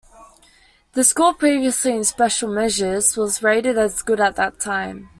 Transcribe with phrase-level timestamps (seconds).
[0.93, 5.09] The school, previously in special measures, was rated as "Good" at that time.